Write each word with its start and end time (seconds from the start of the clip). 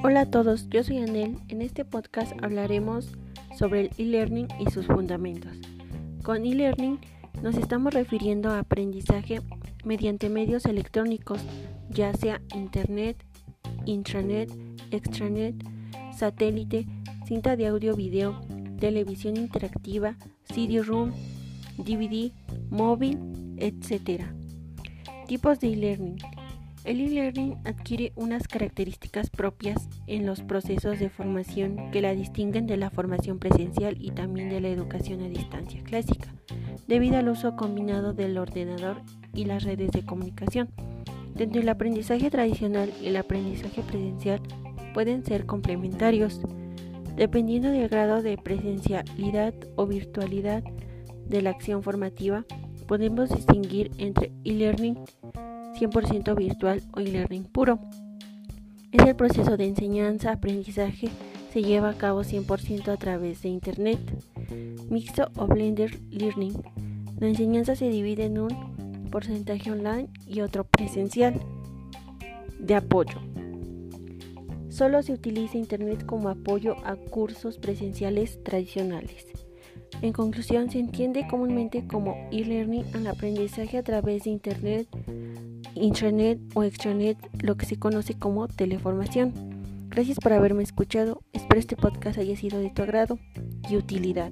Hola 0.00 0.20
a 0.20 0.30
todos, 0.30 0.68
yo 0.68 0.84
soy 0.84 0.98
Anel. 0.98 1.38
En 1.48 1.60
este 1.60 1.84
podcast 1.84 2.32
hablaremos 2.40 3.10
sobre 3.58 3.80
el 3.80 3.90
e-learning 3.98 4.46
y 4.60 4.70
sus 4.70 4.86
fundamentos. 4.86 5.50
Con 6.22 6.46
e-learning 6.46 7.00
nos 7.42 7.56
estamos 7.56 7.92
refiriendo 7.92 8.50
a 8.50 8.60
aprendizaje 8.60 9.42
mediante 9.84 10.28
medios 10.28 10.66
electrónicos, 10.66 11.40
ya 11.90 12.14
sea 12.14 12.40
internet, 12.54 13.16
intranet, 13.86 14.52
extranet, 14.92 15.56
satélite, 16.16 16.86
cinta 17.26 17.56
de 17.56 17.66
audio 17.66 17.96
video, 17.96 18.40
televisión 18.78 19.36
interactiva, 19.36 20.16
CD-ROOM, 20.44 21.10
DVD, 21.76 22.30
móvil, 22.70 23.18
etc. 23.56 24.22
Tipos 25.26 25.58
de 25.58 25.72
e-learning. 25.72 26.37
El 26.84 27.00
e-learning 27.00 27.56
adquiere 27.64 28.12
unas 28.16 28.48
características 28.48 29.30
propias 29.30 29.88
en 30.06 30.24
los 30.24 30.42
procesos 30.42 30.98
de 30.98 31.10
formación 31.10 31.90
que 31.90 32.00
la 32.00 32.14
distinguen 32.14 32.66
de 32.66 32.76
la 32.76 32.90
formación 32.90 33.38
presencial 33.38 33.96
y 34.00 34.12
también 34.12 34.48
de 34.48 34.60
la 34.60 34.68
educación 34.68 35.22
a 35.22 35.28
distancia 35.28 35.82
clásica, 35.82 36.32
debido 36.86 37.18
al 37.18 37.28
uso 37.28 37.56
combinado 37.56 38.14
del 38.14 38.38
ordenador 38.38 39.02
y 39.34 39.44
las 39.44 39.64
redes 39.64 39.90
de 39.90 40.04
comunicación. 40.04 40.70
Dentro 41.34 41.60
del 41.60 41.68
aprendizaje 41.68 42.30
tradicional 42.30 42.92
y 43.02 43.08
el 43.08 43.16
aprendizaje 43.16 43.82
presencial 43.82 44.40
pueden 44.94 45.24
ser 45.24 45.46
complementarios, 45.46 46.40
dependiendo 47.16 47.70
del 47.70 47.88
grado 47.88 48.22
de 48.22 48.38
presencialidad 48.38 49.54
o 49.76 49.86
virtualidad 49.86 50.62
de 51.26 51.42
la 51.42 51.50
acción 51.50 51.82
formativa. 51.82 52.44
Podemos 52.86 53.28
distinguir 53.28 53.90
entre 53.98 54.32
e-learning 54.44 54.98
100% 55.78 56.34
virtual 56.34 56.82
o 56.92 57.00
e-learning 57.00 57.44
puro. 57.44 57.78
Es 58.92 59.06
el 59.06 59.16
proceso 59.16 59.56
de 59.56 59.66
enseñanza-aprendizaje 59.66 61.10
se 61.52 61.62
lleva 61.62 61.90
a 61.90 61.94
cabo 61.94 62.22
100% 62.22 62.88
a 62.88 62.96
través 62.96 63.42
de 63.42 63.48
Internet. 63.48 63.98
Mixto 64.90 65.30
o 65.36 65.46
blender 65.46 65.98
learning. 66.10 66.62
La 67.18 67.28
enseñanza 67.28 67.74
se 67.74 67.88
divide 67.88 68.26
en 68.26 68.38
un 68.38 69.08
porcentaje 69.10 69.70
online 69.70 70.08
y 70.26 70.40
otro 70.42 70.64
presencial 70.64 71.40
de 72.58 72.74
apoyo. 72.74 73.18
Solo 74.68 75.02
se 75.02 75.14
utiliza 75.14 75.58
Internet 75.58 76.04
como 76.04 76.28
apoyo 76.28 76.76
a 76.84 76.96
cursos 76.96 77.58
presenciales 77.58 78.42
tradicionales. 78.44 79.26
En 80.02 80.12
conclusión, 80.12 80.70
se 80.70 80.78
entiende 80.78 81.26
comúnmente 81.28 81.86
como 81.86 82.14
e-learning 82.30 82.84
al 82.94 83.06
aprendizaje 83.06 83.78
a 83.78 83.82
través 83.82 84.24
de 84.24 84.30
Internet 84.30 84.86
intranet 85.82 86.38
o 86.54 86.62
extranet, 86.62 87.18
lo 87.40 87.56
que 87.56 87.66
se 87.66 87.78
conoce 87.78 88.14
como 88.14 88.48
teleformación. 88.48 89.32
Gracias 89.88 90.18
por 90.18 90.32
haberme 90.32 90.62
escuchado. 90.62 91.22
Espero 91.32 91.60
este 91.60 91.76
podcast 91.76 92.18
haya 92.18 92.36
sido 92.36 92.60
de 92.60 92.70
tu 92.70 92.82
agrado 92.82 93.18
y 93.68 93.76
utilidad. 93.76 94.30